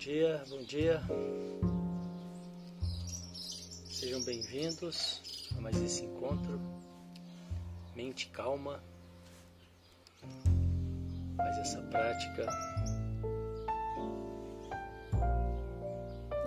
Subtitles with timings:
[0.00, 0.98] dia, bom dia.
[3.90, 5.20] Sejam bem-vindos
[5.54, 6.58] a mais esse encontro.
[7.94, 8.82] Mente calma.
[11.36, 12.46] Mais essa prática.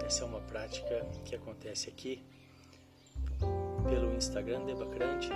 [0.04, 2.24] Essa é uma prática que acontece aqui
[3.88, 5.30] pelo Instagram Debacrante.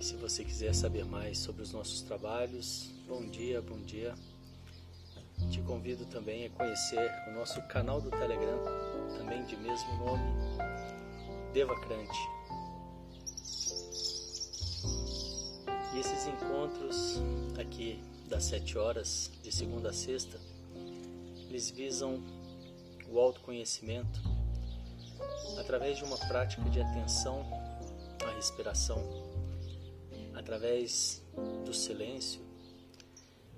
[0.00, 4.14] Se você quiser saber mais sobre os nossos trabalhos, bom dia, bom dia.
[5.50, 8.58] Te convido também a conhecer o nosso canal do Telegram,
[9.16, 10.24] também de mesmo nome,
[11.52, 12.18] Devacrante.
[15.94, 17.20] E esses encontros
[17.60, 20.40] aqui das sete horas, de segunda a sexta,
[21.48, 22.20] eles visam
[23.08, 24.20] o autoconhecimento
[25.58, 27.46] através de uma prática de atenção
[28.26, 28.98] à respiração,
[30.34, 31.22] através
[31.64, 32.43] do silêncio,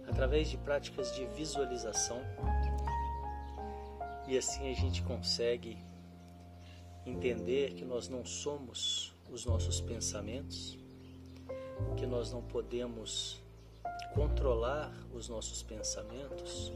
[0.08, 2.20] através de práticas de visualização.
[4.26, 5.78] E assim a gente consegue
[7.04, 10.78] entender que nós não somos os nossos pensamentos,
[11.96, 13.40] que nós não podemos
[14.14, 16.72] controlar os nossos pensamentos,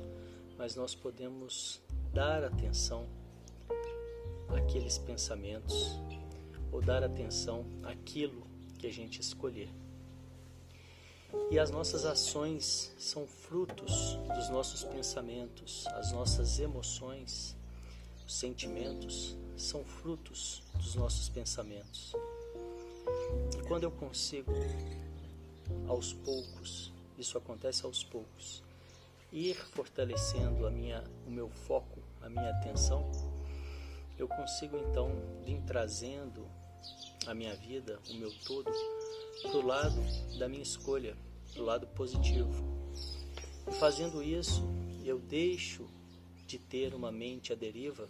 [0.59, 1.81] mas nós podemos
[2.13, 3.09] dar atenção
[4.49, 5.99] àqueles pensamentos
[6.71, 8.47] ou dar atenção àquilo
[8.79, 9.71] que a gente escolher.
[11.51, 17.57] E as nossas ações são frutos dos nossos pensamentos, as nossas emoções,
[18.27, 22.13] os sentimentos são frutos dos nossos pensamentos.
[23.59, 24.53] E quando eu consigo,
[25.89, 28.63] aos poucos, isso acontece aos poucos,
[29.33, 33.11] ir fortalecendo a minha, o meu foco, a minha atenção,
[34.19, 35.11] eu consigo então
[35.45, 36.47] vir trazendo
[37.27, 38.71] a minha vida, o meu todo,
[39.43, 40.01] para o lado
[40.39, 41.17] da minha escolha,
[41.53, 42.65] para o lado positivo.
[43.69, 44.63] E fazendo isso,
[45.05, 45.87] eu deixo
[46.47, 48.09] de ter uma mente à deriva.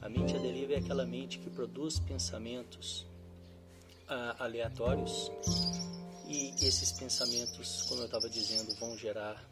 [0.00, 3.06] A mente à deriva é aquela mente que produz pensamentos
[4.08, 5.30] ah, aleatórios
[6.28, 9.42] e esses pensamentos, como eu estava dizendo, vão gerar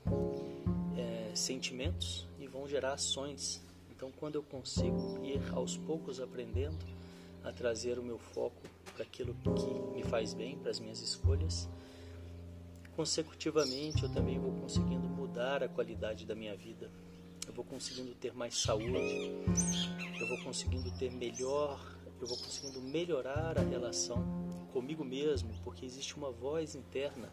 [0.95, 3.63] é, sentimentos e vão gerar ações.
[3.91, 6.85] Então, quando eu consigo ir aos poucos aprendendo
[7.43, 8.61] a trazer o meu foco
[8.95, 11.67] para aquilo que me faz bem, para as minhas escolhas,
[12.97, 16.91] consecutivamente eu também vou conseguindo mudar a qualidade da minha vida.
[17.47, 19.45] Eu vou conseguindo ter mais saúde,
[20.19, 21.79] eu vou conseguindo ter melhor,
[22.19, 24.17] eu vou conseguindo melhorar a relação
[24.73, 27.31] comigo mesmo, porque existe uma voz interna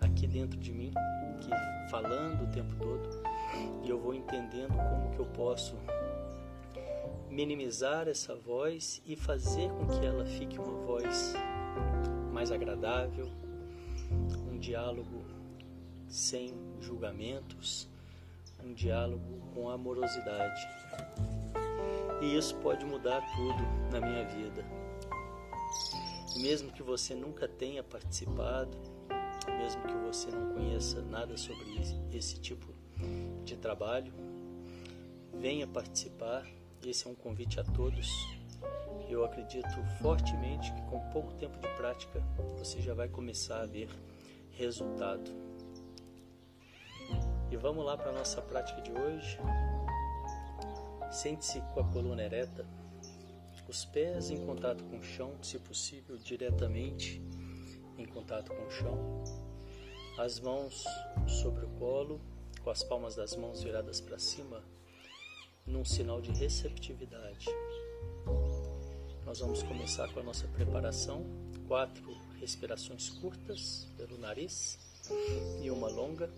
[0.00, 0.92] aqui dentro de mim
[1.40, 3.08] que falando o tempo todo
[3.84, 5.76] e eu vou entendendo como que eu posso
[7.30, 11.34] minimizar essa voz e fazer com que ela fique uma voz
[12.32, 13.28] mais agradável,
[14.58, 15.24] um diálogo
[16.08, 17.88] sem julgamentos,
[18.64, 20.68] um diálogo com amorosidade.
[22.20, 24.64] E isso pode mudar tudo na minha vida.
[26.38, 28.76] Mesmo que você nunca tenha participado,
[29.46, 31.64] mesmo que você não conheça nada sobre
[32.12, 32.74] esse tipo
[33.44, 34.12] de trabalho,
[35.34, 36.44] venha participar.
[36.84, 38.10] Esse é um convite a todos.
[39.08, 39.68] Eu acredito
[40.02, 42.20] fortemente que com pouco tempo de prática
[42.58, 43.88] você já vai começar a ver
[44.58, 45.30] resultado.
[47.50, 49.38] E vamos lá para a nossa prática de hoje.
[51.12, 52.66] Sente-se com a coluna ereta,
[53.68, 57.22] os pés em contato com o chão, se possível, diretamente
[57.96, 59.24] em contato com o chão,
[60.18, 60.84] as mãos
[61.26, 62.20] sobre o colo,
[62.62, 64.62] com as palmas das mãos viradas para cima,
[65.66, 67.46] num sinal de receptividade.
[69.24, 71.24] Nós vamos começar com a nossa preparação.
[71.66, 74.78] Quatro respirações curtas pelo nariz
[75.62, 76.30] e uma longa.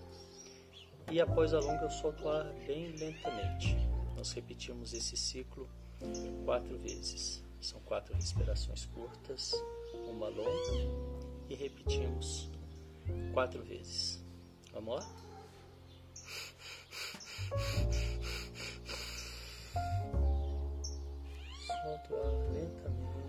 [1.11, 3.77] E após a longa eu solto o ar bem lentamente.
[4.17, 5.69] Nós repetimos esse ciclo
[6.45, 7.43] quatro vezes.
[7.61, 9.53] São quatro respirações curtas,
[10.09, 12.49] uma longa e repetimos
[13.35, 14.25] quatro vezes.
[14.73, 15.03] Vamos lá?
[21.67, 23.20] Solta o ar lentamente.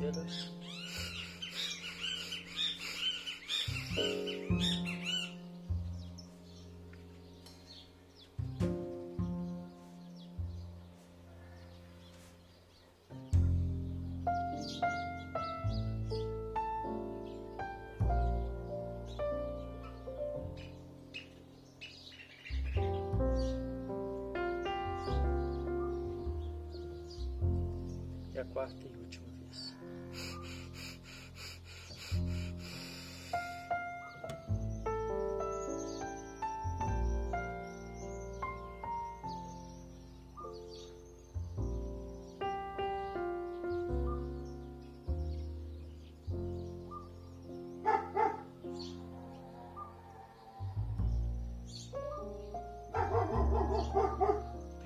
[0.00, 0.50] parceiros.
[28.52, 28.99] quarta e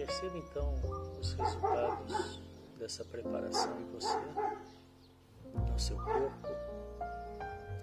[0.04, 0.74] Perceba então
[1.18, 2.42] os resultados
[2.78, 4.18] dessa preparação em você,
[5.54, 6.48] no seu corpo,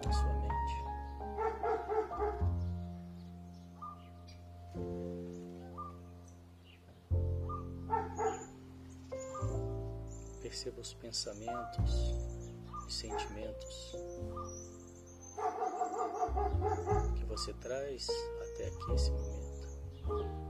[0.05, 0.51] na sua mente.
[10.43, 12.13] Perceba os pensamentos
[12.87, 13.95] e sentimentos
[17.15, 18.07] que você traz
[18.41, 20.40] até aqui esse momento.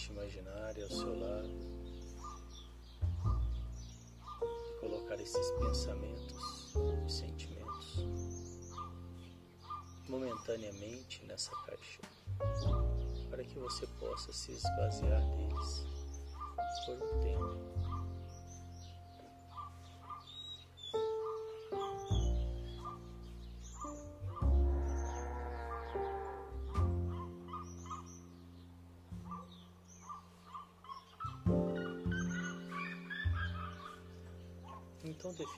[0.00, 1.50] caixa imaginária ao seu lado
[4.42, 6.74] e colocar esses pensamentos
[7.06, 8.06] e sentimentos
[10.08, 12.00] momentaneamente nessa caixa
[13.28, 15.84] para que você possa se esvaziar deles
[16.86, 17.99] por um tempo.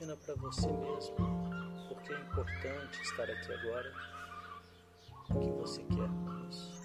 [0.02, 1.14] Para você mesmo
[1.88, 3.93] porque é importante estar aqui agora,
[5.31, 6.81] o que você quer com isso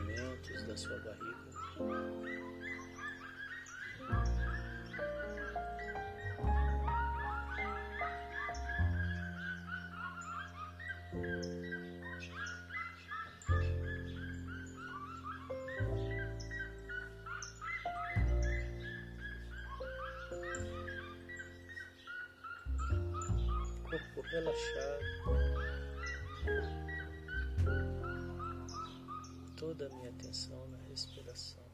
[0.00, 1.50] movimentos da sua barriga.
[23.90, 25.09] Corpo relaxado.
[29.70, 31.69] Toda a minha atenção na respiração.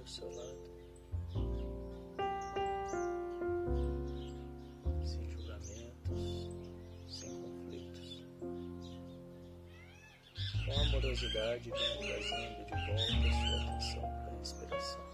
[0.00, 0.70] Ao seu lado.
[5.04, 6.50] Sem julgamentos,
[7.08, 8.24] sem conflitos.
[10.64, 15.09] Com amorosidade, venha trazendo de volta sua atenção para a respiração.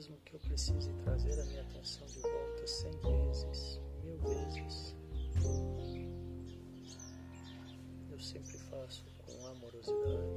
[0.00, 4.96] Mesmo que eu precise trazer a minha atenção de volta cem vezes, mil vezes,
[8.10, 10.29] eu sempre faço com amorosidade,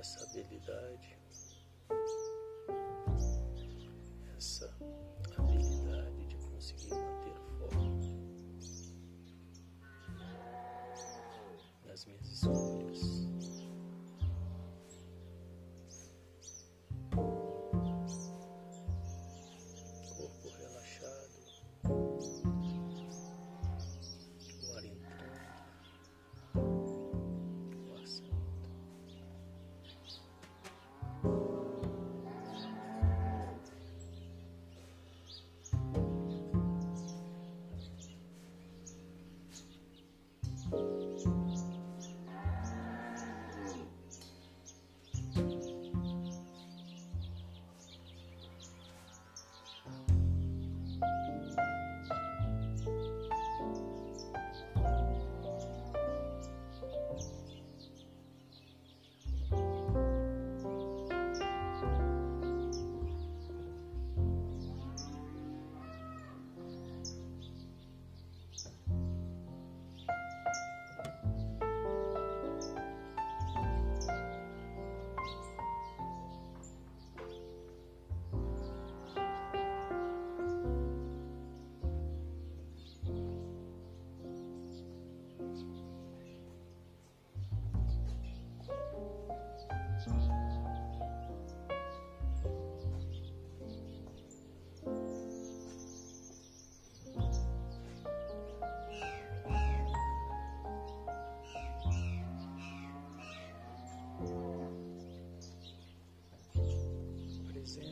[0.00, 1.18] essa habilidade,
[4.36, 4.74] essa
[5.36, 7.74] habilidade de conseguir manter foco
[11.84, 12.79] nas minhas escolhas.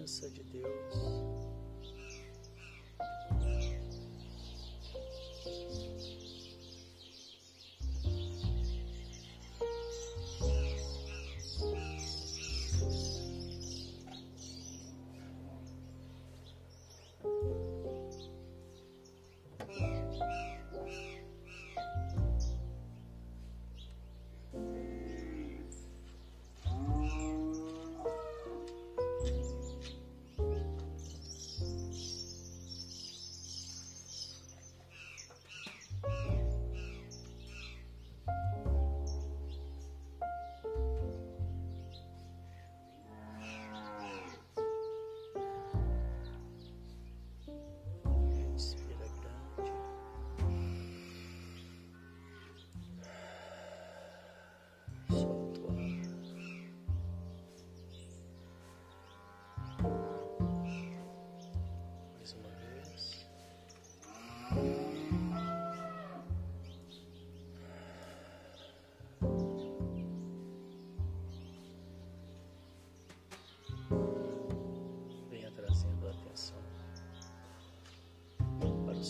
[0.08, 1.27] Presença de Deus.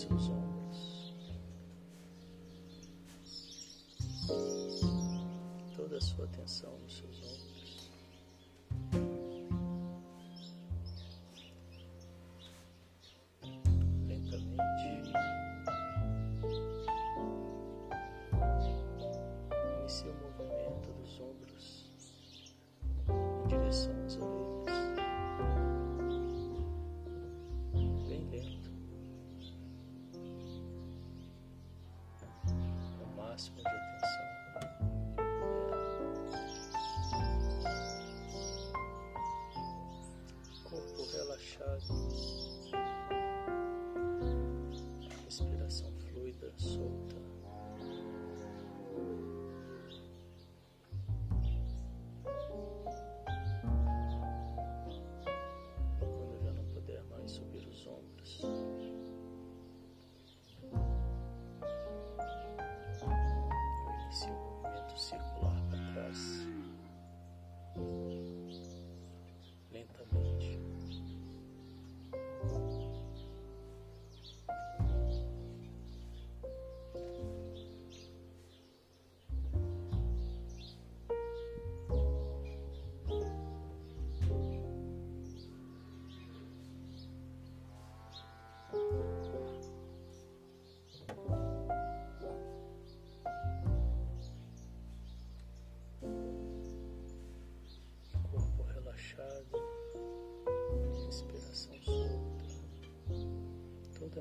[0.09, 1.15] Seus ombros,
[5.77, 7.58] toda a sua atenção nos seus ombros.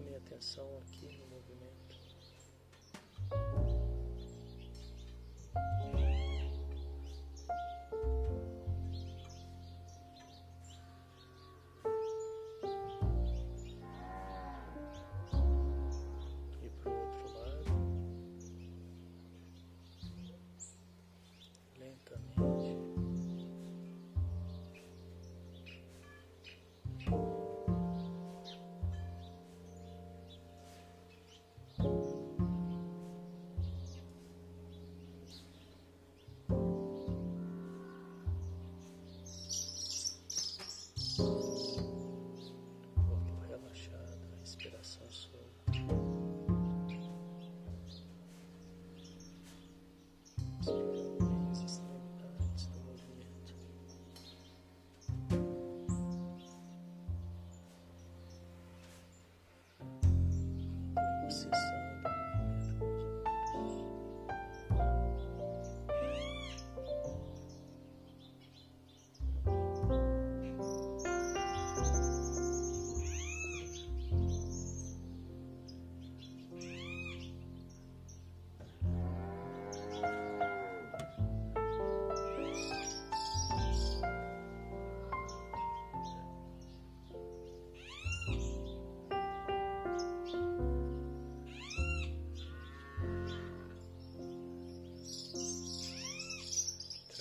[0.07, 1.07] Minha atenção aqui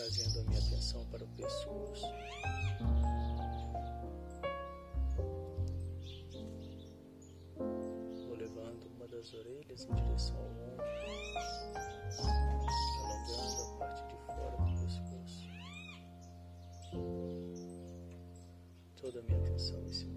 [0.06, 2.06] trazendo a minha atenção para o pescoço.
[7.58, 10.84] Vou levando uma das orelhas em direção ao ombro,
[13.02, 15.48] alongando a parte de fora do pescoço.
[18.96, 20.15] Toda a minha atenção nesse momento.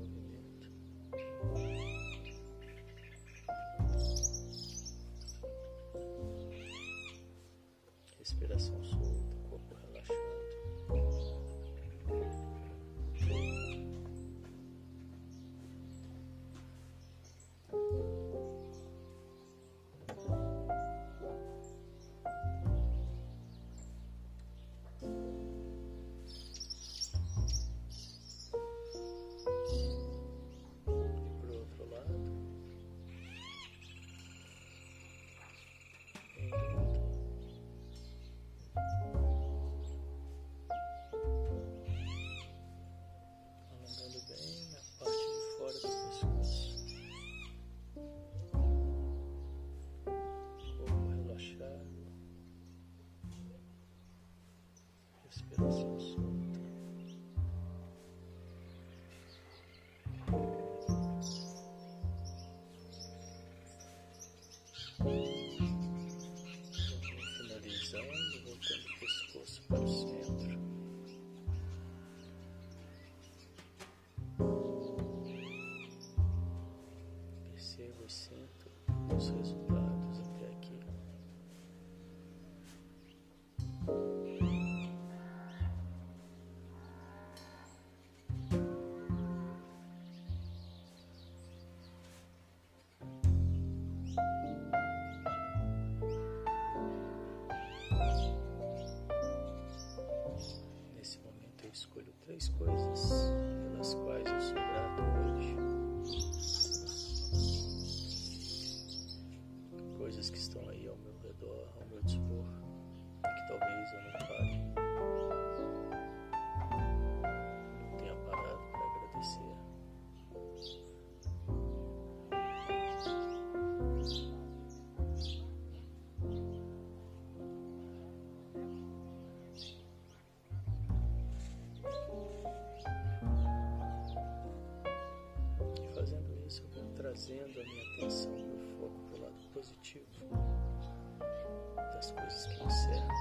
[142.29, 143.13] Deus que você ama.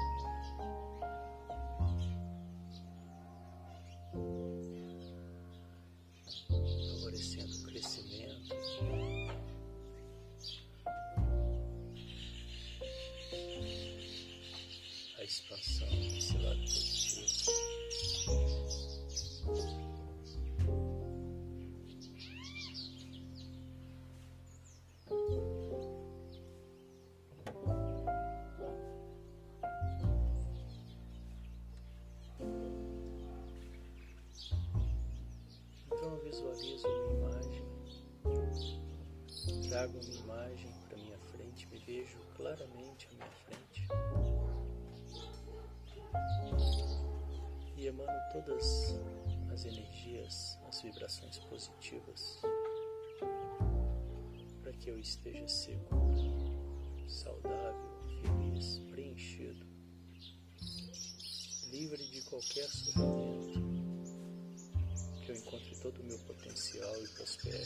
[6.49, 8.55] Favorecendo o crescimento.
[15.17, 16.88] A expansão desse lado positivo.
[39.79, 43.87] Trago uma imagem para minha frente, me vejo claramente à minha frente.
[47.77, 48.99] E emano todas
[49.53, 52.41] as energias, as vibrações positivas,
[54.65, 59.65] para que eu esteja seguro, saudável, feliz, preenchido,
[61.71, 63.61] livre de qualquer sofrimento,
[65.25, 67.63] que eu encontre todo o meu potencial e prospere.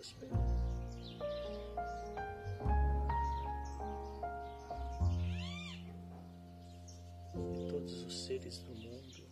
[0.00, 0.40] prosperar.
[7.34, 9.28] E todos os seres do mundo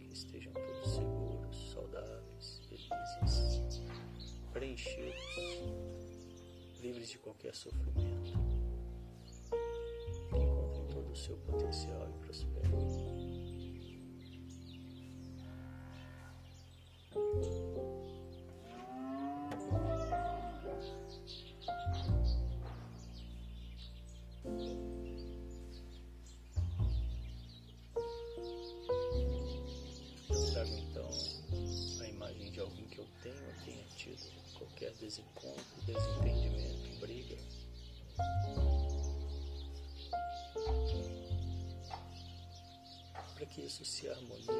[0.00, 3.82] que estejam todos seguros, saudáveis, felizes,
[4.52, 5.14] preenchidos,
[6.82, 8.32] livres de qualquer sofrimento.
[10.30, 13.23] que Encontrem todo o seu potencial e prosperem.
[44.22, 44.53] Isso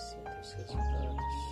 [0.00, 1.49] perceba e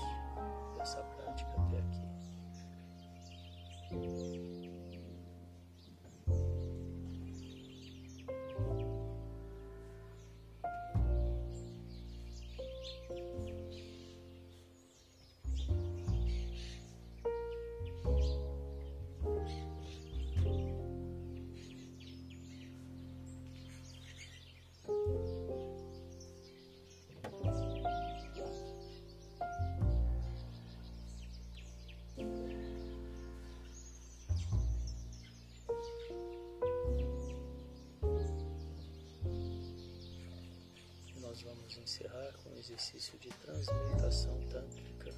[41.38, 45.12] nós vamos encerrar com o exercício de transmutação tântrica,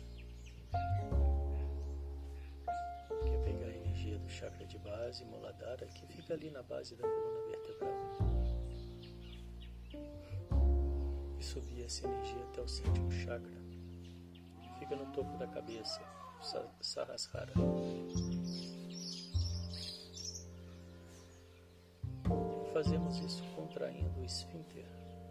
[3.22, 6.94] que é pegar a energia do chakra de base, Muladhara, que fica ali na base
[6.94, 7.94] da coluna vertebral,
[11.38, 13.56] e subir essa energia até o sétimo chakra,
[14.62, 16.02] que fica no topo da cabeça,
[16.82, 17.54] Sahasrara.
[22.74, 24.84] Fazemos isso contraindo o esfíncter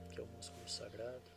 [0.10, 1.32] que é o músculo sagrado,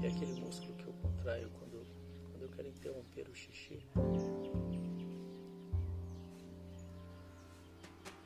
[0.00, 1.86] que é aquele músculo que eu contraio quando,
[2.30, 3.78] quando eu quero interromper o xixi.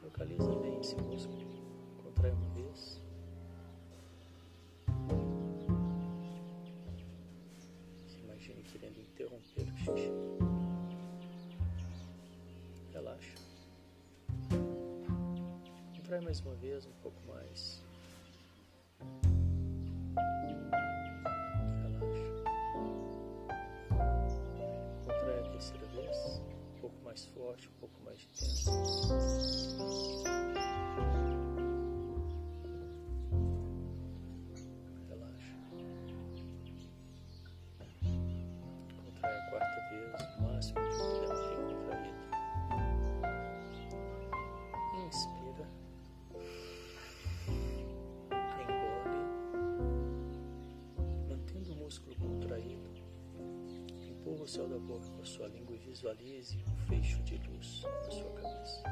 [0.02, 1.44] Localiza bem esse músculo,
[2.02, 3.00] contrai uma vez.
[8.06, 10.12] Se imagine querendo interromper o xixi.
[12.92, 13.34] Relaxa.
[15.96, 17.82] Contrai mais uma vez, um pouco mais.
[28.12, 29.92] Forte, um pouco mais de tempo.
[35.08, 35.56] Relaxa.
[39.04, 42.22] Contrai a quarta vez, o máximo que puder manter contraído.
[45.06, 45.66] Inspira.
[48.60, 49.20] Engole.
[51.28, 52.90] Mantendo o músculo contraído.
[54.10, 56.62] Empurra o céu da boca com a sua língua e visualize
[56.92, 58.91] fecho de luz na sua cabeça.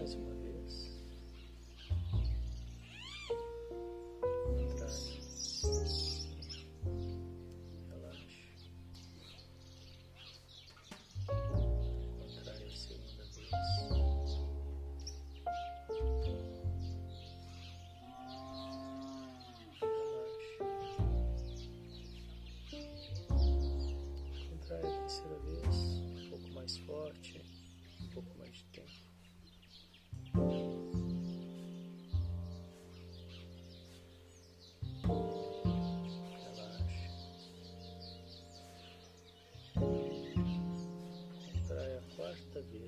[0.00, 0.90] mais uma vez.
[4.58, 5.20] Contrário.
[25.10, 27.39] terceira vez, um pouco mais forte.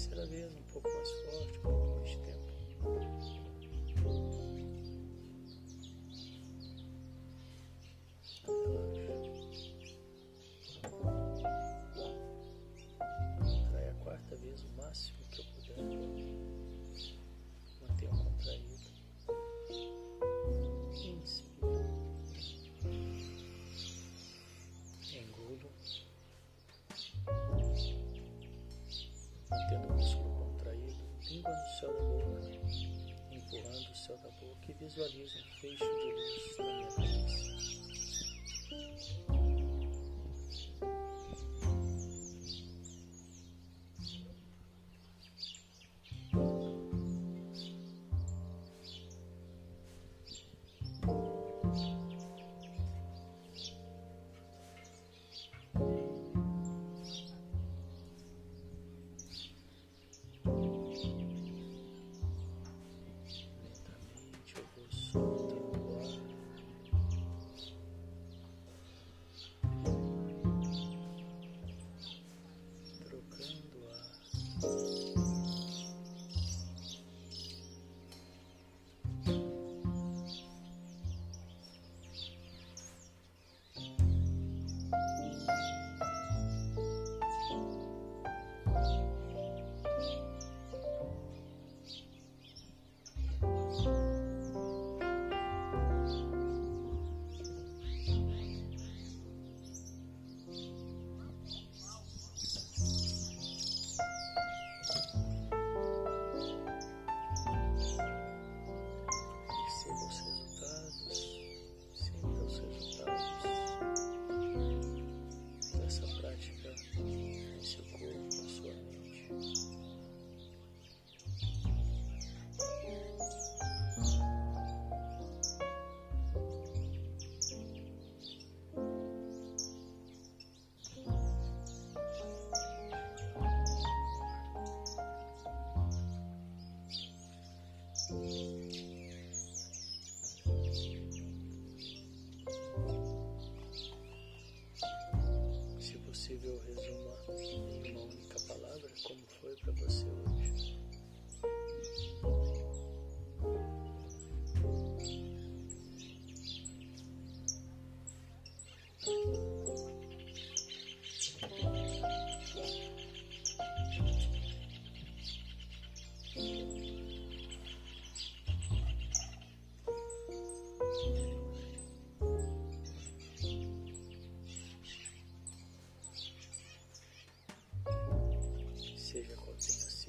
[0.00, 1.58] terceira vez, um pouco mais forte,
[31.80, 32.50] céu da boca,
[33.30, 37.40] empurrando o céu da boca e visualiza um fecho de luz na minha cabeça.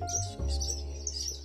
[0.10, 1.38] Sido a sua experiência.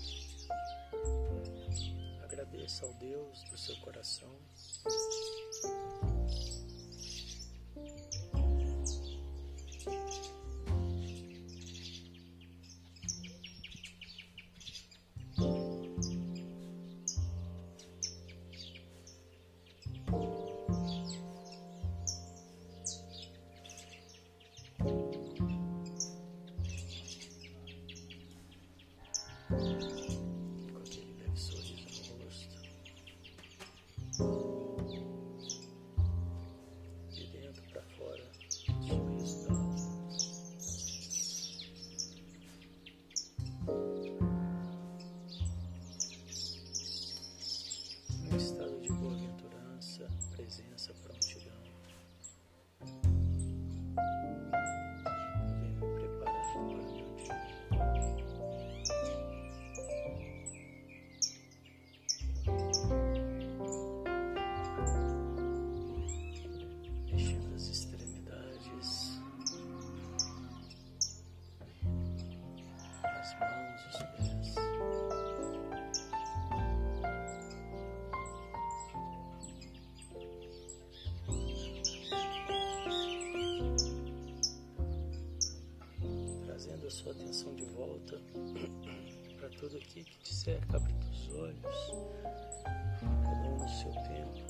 [2.24, 4.38] Agradeça ao Deus do seu coração
[89.36, 90.76] para tudo aqui que te cerca.
[90.76, 91.92] Abre os olhos,
[93.02, 94.46] cada um no seu tempo.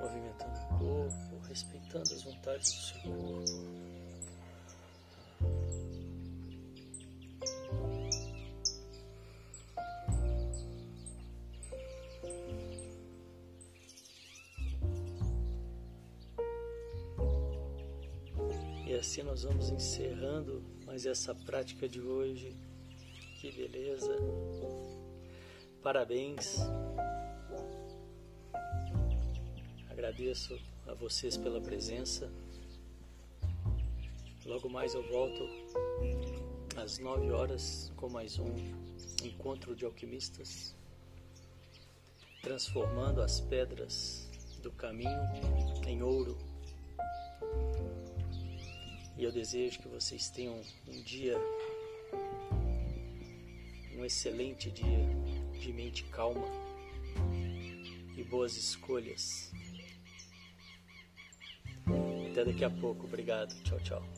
[0.00, 3.65] Movimentando o corpo, respeitando as vontades do seu corpo.
[18.96, 22.56] Assim nós vamos encerrando mais essa prática de hoje.
[23.40, 24.16] Que beleza!
[25.82, 26.58] Parabéns!
[29.90, 32.30] Agradeço a vocês pela presença.
[34.44, 35.48] Logo mais eu volto
[36.76, 38.54] às nove horas com mais um
[39.24, 40.74] encontro de alquimistas,
[42.42, 44.30] transformando as pedras
[44.62, 45.10] do caminho
[45.86, 46.38] em ouro
[49.16, 51.36] e eu desejo que vocês tenham um dia,
[53.96, 55.06] um excelente dia
[55.58, 56.46] de mente calma
[58.16, 59.52] e boas escolhas.
[62.30, 63.06] Até daqui a pouco.
[63.06, 63.54] Obrigado.
[63.62, 64.15] Tchau, tchau.